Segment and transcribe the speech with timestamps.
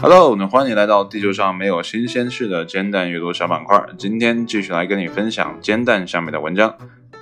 [0.00, 3.80] Hello，那欢迎来到地球上没有新鲜事的煎蛋阅读小板块。
[3.96, 6.74] 今天继续来跟你分享煎蛋上面的文章。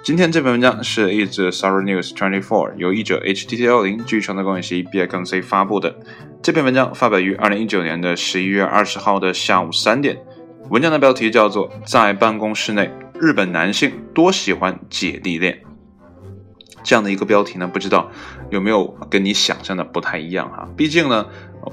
[0.03, 5.43] 今天这篇文章是译自 s a r a News Twenty Four，由译者 H T T 幺零据成的关系 B I C
[5.43, 5.95] 发布的。
[6.41, 10.17] 这篇文章发表于二零一九年的十一月二十号的下午三点。
[10.71, 12.91] 文章的标题叫做《在办公室内，
[13.21, 15.53] 日本男性多喜欢姐弟恋》。
[16.87, 18.09] 这样的一个标题呢，不知道
[18.51, 20.69] 有没有跟你想象的不太一样哈？
[20.77, 21.27] 毕竟呢。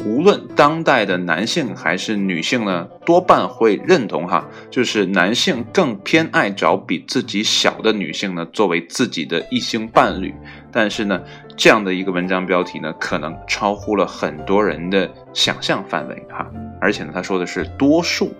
[0.06, 10.34] 无论当代的男性还是女性呢，多半会认同哈，就是男性更偏爱找比自己小的女性呢作为自己的异性伴侣。
[10.72, 11.22] 但是呢，
[11.56, 16.50] 这样的一个文章标题呢，可能超乎了很多人的想象范围哈。
[16.82, 18.34] 而且呢，他说的是多数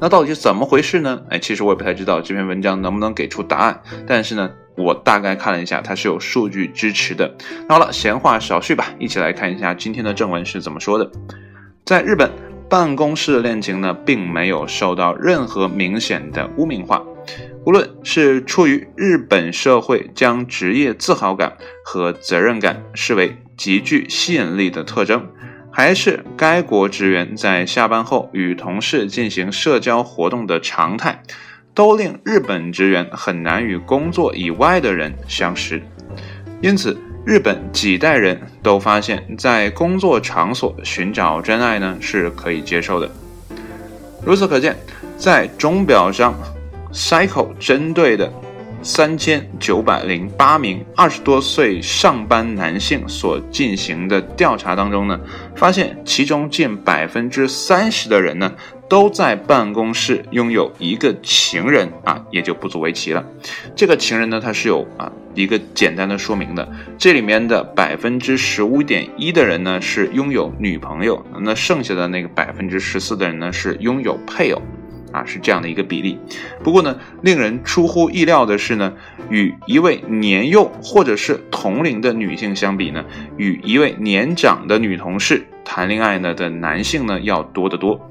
[0.00, 1.22] 那到底是怎么回事呢？
[1.30, 3.80] 哎，其实我也不太知道这篇文章能不能给出答案。
[4.06, 4.50] 但是呢。
[4.76, 7.32] 我大概看了一下，它是有数据支持的。
[7.68, 11.08] 好了，闲话少叙吧，一起来看一下今天的正文是怎么说的。
[11.84, 12.28] 在日本，
[12.68, 17.04] 办公室恋情呢，并没有受到任何明显的污名化。
[17.64, 25.24] 无论是出于日本社会将职业自豪感和责任感视为极具吸引力的特征，
[25.76, 31.20] 还是该国职员在下班后与同事进行社交活动的常态。
[31.74, 35.82] 都令日本职员很难与工作以外的人相识，
[36.60, 43.10] 因此日本几代人都发现，在工作场所寻找真爱呢是可以接受的。
[44.24, 44.76] 由此可见，
[45.18, 46.32] 在钟表上
[46.92, 48.32] ，Cycle 针对的
[48.84, 55.18] 三千九百零八名二十多岁上班男性所进行的调查当中呢，
[55.56, 58.52] 发现其中近百分之三十的人呢。
[58.86, 63.24] 都在办公室拥有一个情人啊，也就不足为奇了。
[63.74, 66.70] 这个情人呢，他是有啊一个简单的说明的。
[66.98, 74.60] 这里面的百分之十五点一的人呢是拥有女朋友，那剩下的那个百分之十四的人呢是拥有配偶，
[75.14, 76.18] 啊是这样的一个比例。
[76.64, 78.92] 不过呢，令人出乎意料的是呢，
[79.30, 83.04] 与一位年幼或者是同龄的女性相比呢，
[83.36, 88.10] 与一位年长的女同事谈恋爱呢的男性呢要多得多。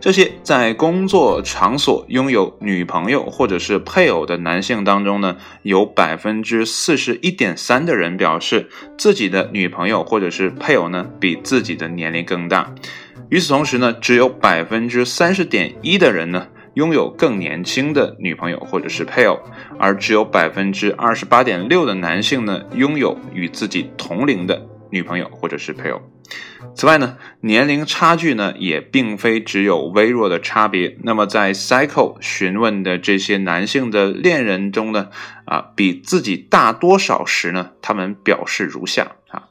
[0.00, 12.74] 这些在工作场所拥有女朋友或者是配偶的男性当中呢，有百分之四十一点三的人表示自己的女朋友或者是配偶呢比自己的年龄更大。
[13.30, 19.40] 与此同时呢，只有百分之三十点一的人呢拥有更年轻的女朋友或者是配偶，
[19.78, 26.00] 而只有百分之二十八点六的男性呢拥有与自己同龄的女朋友或者是配偶。
[26.74, 30.96] 此外呢，年龄差距呢也并非只有微弱的差别。
[31.02, 35.08] 那么在 Cycle 询问的这些男性的恋人中呢，
[35.44, 37.70] 啊，比自己大多少时呢？
[37.80, 39.44] 他们表示如下啊。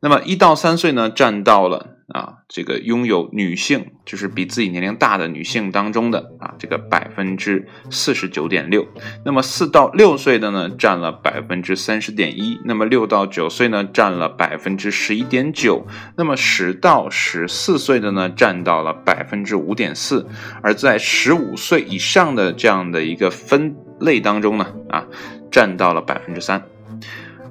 [0.00, 1.91] 那么一到三岁呢，占到了。
[2.12, 8.86] 啊，这个拥有女性就是比自己年龄大的女性当中的啊，这个百分之四十九点六。
[9.24, 12.60] 那么四到六岁的呢，占了百分之三十点一。
[12.64, 15.86] 那么六到九岁呢，占了百分之十一点九。
[16.16, 20.28] 那么十到十四岁的呢，占到了百分之五点四。
[20.62, 25.06] 而在十五岁以上的这样的一个分类当中呢，啊，
[25.50, 26.62] 占到了百分之三。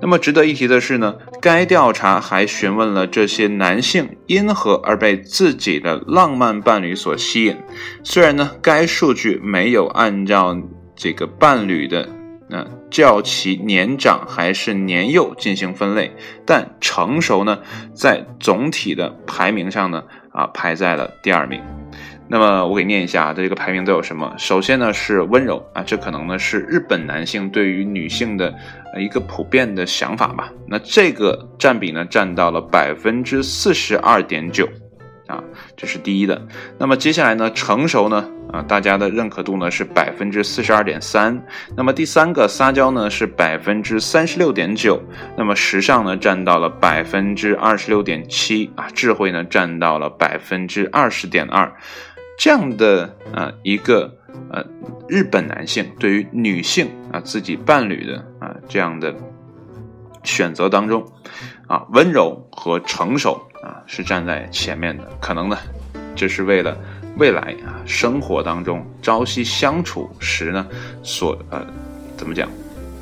[0.01, 7.55] 那么值得一提的是呢，该调查还询问了这些男性因何而被自己的浪漫伴侣所吸引。
[8.03, 10.57] 虽然呢，该数据没有按照
[10.95, 12.09] 这个伴侣的
[12.49, 16.11] 呃较其年长还是年幼进行分类，
[16.45, 17.59] 但成熟呢，
[17.93, 21.61] 在总体的排名上呢，啊排在了第二名。
[22.31, 24.33] 那么我给念一下啊，这个排名都有什么？
[24.37, 28.55] 首先呢是温柔啊，这可能呢是日本男性对于女性的
[28.97, 30.49] 一个普遍的想法吧。
[30.65, 34.65] 那这个占比呢占到了百分之四十二点九
[35.27, 35.43] 啊，
[35.75, 36.41] 这是第一的。
[36.77, 41.37] 那么接下来呢成熟呢啊，大家的认可度呢是百分之四十二点三。
[41.75, 45.03] 那么第三个撒娇呢是百分之三十六点九。
[45.35, 51.69] 那么时尚呢占到了百分之二十六点七啊，智慧呢占到了百分之二十点二。
[52.41, 54.11] 这样的啊一个
[54.49, 54.65] 呃
[55.07, 59.13] 日本男性对于女性啊自己伴侣的啊这样的
[60.23, 61.05] 选择当中
[61.67, 65.55] 啊温柔和成熟啊是站在前面的，可能呢
[66.15, 66.75] 这是为了
[67.15, 70.67] 未来啊生活当中朝夕相处时呢
[71.03, 71.63] 所呃
[72.17, 72.49] 怎么讲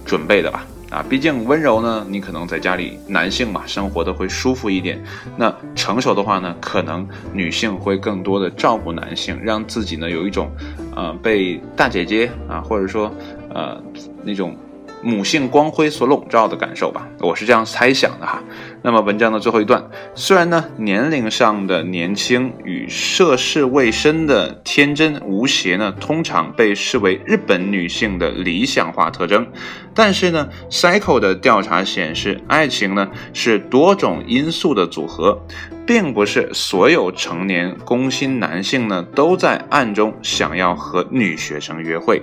[0.06, 0.68] 准备的吧。
[0.89, 5.00] 啊，毕竟温柔呢，你可能在家里男性嘛，生活的会舒服一点。
[5.38, 10.51] 那成熟的话呢，可能女性会更多的照顾男性，让自己呢有一种，
[10.95, 13.12] 呃，被大姐姐啊，或者说
[13.53, 13.80] 呃
[14.24, 14.56] 那种
[15.01, 18.42] 母性光辉所笼罩的感受吧，我是这样猜想的哈。
[18.81, 29.48] 那么文章的最后一段，虽然呢年龄上的年轻与涉世未深的天真无邪呢，通常被视为日本女性的理想化特征，
[29.94, 35.42] 但是呢，Cycle 的调查显示，爱情呢是多种因素的组合，
[35.86, 42.22] 并不是所有成年工薪男性呢都在暗中想要和女学生约会。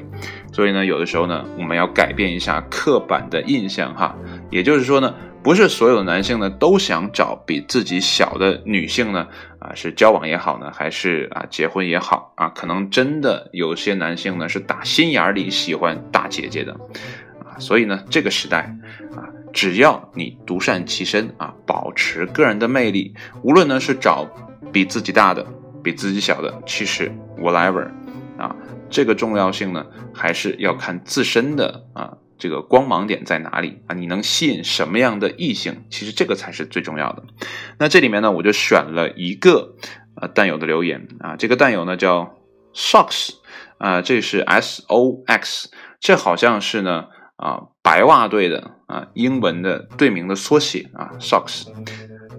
[0.57, 4.17] 所以呢，有的时候呢，我们要改变一下刻板的印象哈。
[4.51, 16.73] 也就是说呢，不是所有男性呢都想找比自己小的女性呢啊，是交往也好呢，还是啊结婚也好啊，可能真的有些男性呢是打心眼里喜欢大姐姐的
[17.45, 17.59] 啊。
[17.59, 18.75] 所以呢，这个时代
[19.15, 23.13] 啊，只要你独善其身啊，保持个人的魅力，
[23.43, 24.27] 无论呢是找
[24.73, 25.45] 比自己大的、
[25.85, 27.87] 比自己小的，其实 whatever
[28.39, 28.57] 啊。
[28.89, 33.95] 这个重要性呢，还是要看自身的啊，这个光芒点在哪里啊？
[33.95, 35.85] 你能吸引什么样的异性？
[35.91, 37.25] 其实这个才是最重要的。
[37.79, 39.75] 那这里面呢，我就选了一个
[40.21, 42.37] 呃弹友的留言啊，这个弹友呢叫
[42.75, 43.31] Socks
[43.79, 47.07] 啊，这是 S O X，这好像是呢
[47.37, 51.67] 啊白袜队的啊英文的队名的缩写啊 Socks，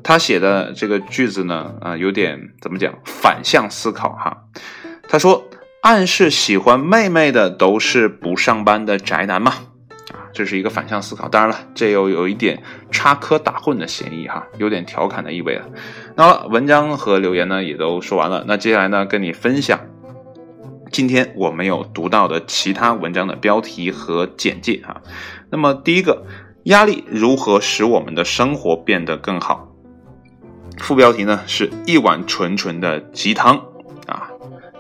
[0.04, 4.46] 他写的这个句子呢啊有点怎么讲反向思考哈，
[5.10, 5.47] 他说。
[5.82, 9.54] 暗示喜欢妹妹的都是不上班的宅男吗？
[10.12, 11.30] 啊，这是一个反向思考。
[11.30, 15.66] 当然了，这又有一点插科打诨的嫌疑哈，有点调侃的意味了。
[16.16, 18.44] 那好了，文章和留言呢也都说完了。
[18.48, 19.80] 那接下来呢，跟你分享
[20.92, 25.02] 今天我没有读到的其他文章的标题和简介啊。
[25.52, 26.26] 那么第一个，
[26.64, 29.70] 压力如何使我们的生活变得更好？
[30.80, 33.67] 副标题呢是一碗纯纯的鸡汤。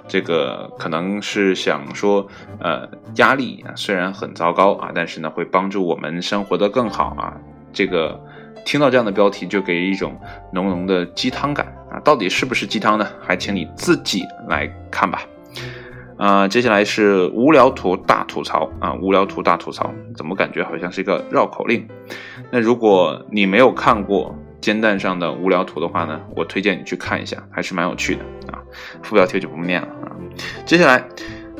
[0.07, 2.25] 这个可能是想说，
[2.59, 7.33] 呃，压力啊虽然很糟糕啊，但是呢会帮助我们生活的更好啊。
[7.73, 8.19] 这个
[8.65, 10.19] 听到这样的标题就给一种
[10.53, 13.07] 浓浓的鸡汤感啊，到底是不是鸡汤呢？
[13.21, 15.21] 还请你自己来看吧。
[16.17, 21.87] 啊，接下来是无聊图大吐槽啊，无聊图大吐槽，怎么感觉好像是一个绕口令？
[22.49, 24.35] 那如果你没有看过。
[24.59, 28.21] 煎蛋上的无聊图的话呢，我推荐你去看一下，还是蛮有趣的
[28.51, 28.56] 啊。
[29.03, 30.11] 副标题就不念了啊。
[30.65, 31.03] 接下来，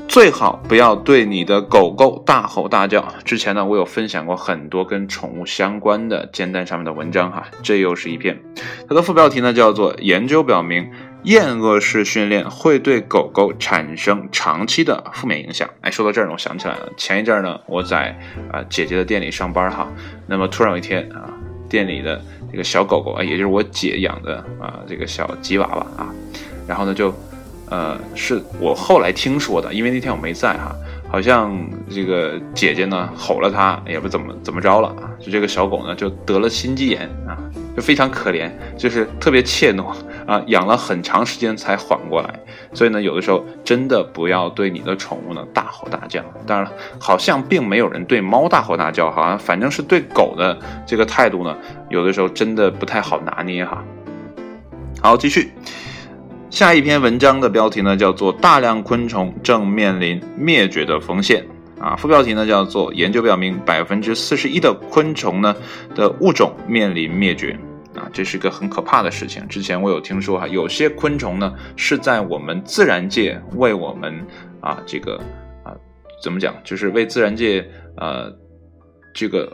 [0.08, 3.06] 最好不要对你的狗狗大吼大叫。
[3.26, 8.40] 之前呢，我有分享过很多跟宠物相关的煎蛋上面的文章哈，这又是一篇。
[8.88, 10.90] 它的副标题呢叫做“研究表明，
[11.24, 15.70] 厌恶式训练会对狗狗产生长期的负面影响”。
[15.82, 18.18] 哎，说到这儿，我想起来了，前一阵儿呢，我在
[18.52, 19.88] 啊姐姐的店里上班哈，
[20.28, 21.34] 那么突然有一天啊，
[21.70, 22.22] 店里的。
[22.50, 26.16] 这个小狗狗啊，也就是我姐养的啊，这个小吉娃娃啊，
[26.68, 27.14] 然后呢，就，
[27.70, 30.76] 呃，是我后来听说的，因为那天我没在哈，
[31.10, 31.58] 好像
[31.90, 37.38] 这个姐姐呢吼了它，也不怎么怎么着了啊，就这个小狗呢就得了心肌炎啊。
[37.76, 39.94] 就非常可怜，就是特别怯懦
[40.26, 42.40] 啊，养了很长时间才缓过来。
[42.74, 46.24] 所以呢，有的时候真的不要对你的宠物呢大吼大叫。
[46.48, 51.56] 当然了，好像并没有人对猫大吼大叫，好像反正是对狗的这个态度呢，
[51.90, 53.84] 有的时候真的不太好拿捏哈。
[55.00, 55.52] 好，继续
[56.50, 61.46] 下一篇文章的标题呢，叫做《大量昆虫正面临灭绝的风险》。
[61.84, 65.56] 啊，副标题呢叫做“研究表明，百分之四十一的昆虫呢
[65.94, 67.52] 的物种面临灭绝”。
[67.96, 69.48] 啊，这是个很可怕的事情。
[69.48, 74.26] 之前我有听说哈，有些昆虫呢是在我们自然界为我们
[74.62, 75.22] 啊这个
[75.64, 75.76] 啊
[76.24, 77.64] 怎么讲，就是为自然界
[77.98, 78.34] 呃
[79.14, 79.54] 这个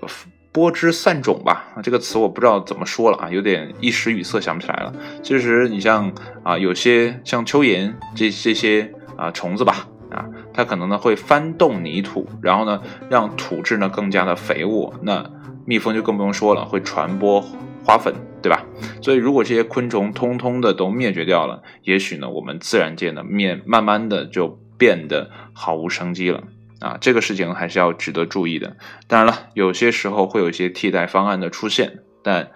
[0.53, 1.74] 播枝散种吧。
[1.83, 4.93] 这个词我不知道怎么说了啊，有点一时语塞，想不起来了。
[5.22, 9.88] 其实你像啊有些像蚯蚓这这些啊虫子吧。
[10.12, 12.79] 啊，它可能呢会翻动泥土，然后呢
[13.10, 14.93] 让土质呢更加的肥沃。
[15.01, 15.27] 那
[15.65, 17.41] 蜜蜂就更不用说了，会传播
[17.83, 18.63] 花粉，对吧？
[19.01, 26.43] 所以如果这些昆虫通通的都灭绝掉了，也许呢我们自然界呢面慢慢的就变得毫无生机了。
[26.84, 28.78] 啊，这个事情还是要值得注意的。
[29.08, 32.52] 当然了，有些时候会有一些替代方案的出现，但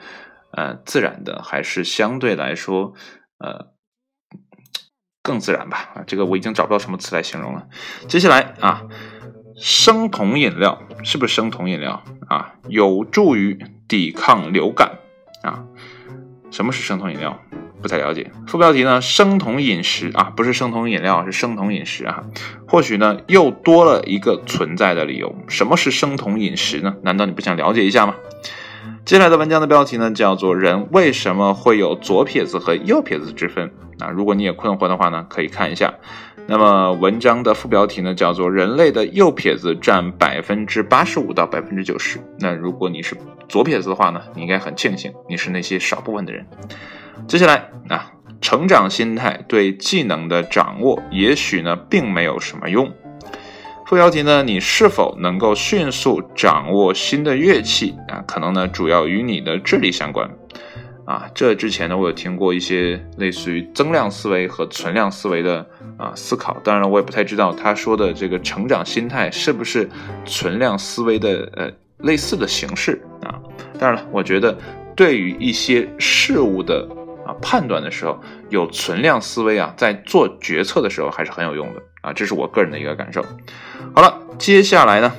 [0.52, 2.94] 呃自然的还是相对来说
[3.40, 3.76] 呃。
[5.24, 7.68] 更自然吧啊，这个我已经找不到什么词来形容了。
[8.08, 8.84] 接下来啊，
[9.58, 12.56] 生酮饮料是不是生酮饮料啊？
[12.70, 15.00] 有助于抵抗流感
[15.44, 15.66] 啊？
[16.50, 17.38] 什么是生酮饮料？
[17.82, 18.32] 不太了解。
[18.48, 19.02] 副标题呢？
[19.02, 22.24] 生酮饮食啊，不是生酮饮料，是生酮饮食啊。
[22.68, 25.36] 或许呢，又多了一个存在的理由。
[25.48, 26.96] 什么是生酮饮食呢？
[27.04, 28.16] 难道你不想了解一下吗？
[29.06, 33.72] 接下来的文章的标题呢，叫做“人为什么会有左撇子和右撇子之分”。
[34.00, 35.94] 那，如果你也困惑的话呢，可以看一下
[36.50, 42.20] 那么文章的副标题呢，叫做“人类的右撇子占百分之八十五到百分之九十”。
[42.40, 43.18] 那如果你是
[43.50, 46.46] 左撇子的话呢，你应该很庆幸你是那些少部分的人。
[47.28, 52.90] 接下来啊，成长心态对技能的掌握，也许呢并没有什么用。
[53.86, 58.24] 副标题呢，你是否能够迅速掌握新的乐器啊？
[58.26, 60.30] 可能呢主要与你的智力相关。
[61.08, 65.66] 啊，这之前呢，我有听过一些类似于增量思维和存量思维的
[65.98, 66.58] 啊思考。
[66.66, 69.90] 当然了，我也不太知道他说的这个成长心态是不是
[70.26, 73.40] 存量思维的呃类似的形式啊。
[73.80, 74.58] 当然了，我觉得
[74.98, 76.86] 对于一些事物的
[77.26, 82.12] 啊判断的时候，有存量思维啊，在做决策的时候还是很有用的啊。
[82.12, 83.24] 这是我个人的一个感受。
[83.96, 85.14] 好了，接下来呢，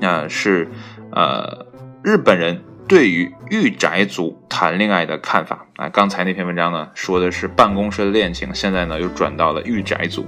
[0.00, 0.66] 那是
[1.10, 1.66] 呃
[2.02, 2.58] 日本人。
[2.92, 10.26] 对于御宅族谈恋爱的看法啊，刚才那篇文章呢说的是办公室恋情，现在呢又转到了御宅族。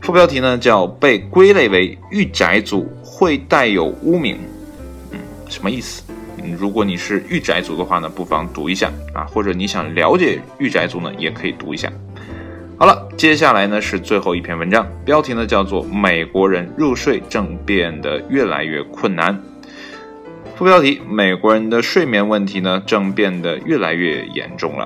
[0.00, 4.38] 副标题呢叫被归类为御宅族会带有污名，
[5.10, 5.18] 嗯，
[5.50, 6.02] 什么意思？
[6.42, 11.92] 嗯如果你是御宅族的话呢，不妨读一下啊，或者你想了解御宅族呢，也可以读一下。
[12.78, 19.38] 好了，接下来呢是最后一篇文章，标题呢叫做美国人入睡正变得越来越困难。
[20.56, 24.84] 副标题：美国人的睡眠问题呢，正变得越来越严重了。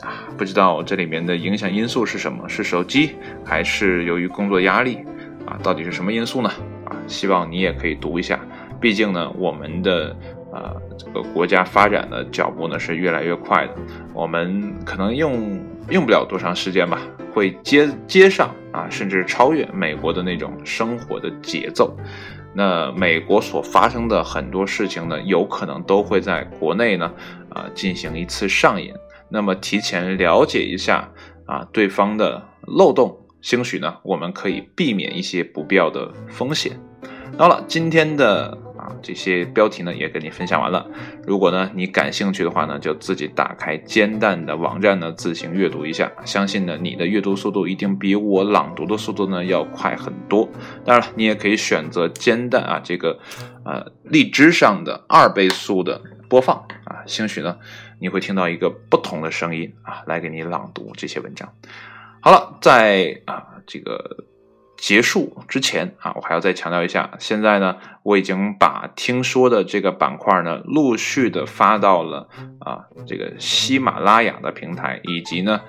[0.00, 2.48] 啊，不知道这里面的影响因素是什么？
[2.48, 3.10] 是手机，
[3.44, 5.00] 还是由于工作压力？
[5.44, 6.50] 啊，到底是什么因素呢？
[6.86, 8.40] 啊，希望你也可以读一下。
[8.80, 10.16] 毕竟呢，我们的
[10.50, 13.74] 呃这个国家发展的脚步呢是越来越快的，
[14.14, 16.98] 我们可能用用不了多长时间吧，
[17.34, 21.94] 会接接上啊，甚至超越美国的那种生活的节奏。
[22.54, 27.12] 那美国所发生的很多事情呢，有可能都会在国内呢，
[27.50, 28.94] 啊进行一次上演。
[29.28, 31.08] 那么提前了解一下
[31.46, 36.78] 啊对方的漏洞，兴许呢我们可以避免一些不必要的风险。
[37.38, 38.58] 好了，今天的。
[38.82, 40.84] 啊，这些标题呢也跟你分享完了。
[41.24, 46.10] 如果呢你感兴趣的话呢，就自己打开煎蛋的网站呢自行阅读一下。
[46.24, 50.48] 相信呢你的阅读速度一定比我朗读的速度呢要快很多。
[50.84, 53.20] 当然了，你也可以选择煎蛋啊这个
[53.64, 57.58] 呃荔枝上的二倍速的播放啊，兴许呢
[58.00, 61.48] 你会听到一个不同的声音啊来给你朗读这些文章。
[62.18, 64.24] 好了，在啊这个。
[64.82, 75.60] 结束之前啊，我还要再强调一下，现在呢，我已经把听说的这个板块呢，陆续的发到了啊这个喜马拉雅的平台，以及呢，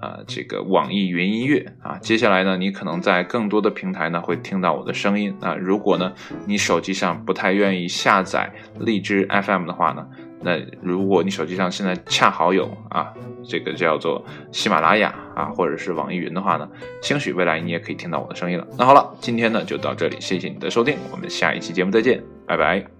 [0.00, 1.96] 啊这个网易云音乐啊。
[1.98, 5.54] 接下来呢，你可能在更多的平台呢会听到我的声音啊。
[5.54, 6.12] 如果呢
[6.44, 10.04] 你手机上不太愿意下载荔枝 FM 的话呢。
[10.40, 13.12] 那如果你手机上现在恰好有啊，
[13.48, 16.68] 这个叫做喜马拉雅啊，或者是网易云的话呢，
[17.02, 18.66] 兴许未来你也可以听到我的声音了。
[18.78, 22.95] 那好了，今天呢就到这里，谢谢你的收听，我们下一期节目再见，拜拜。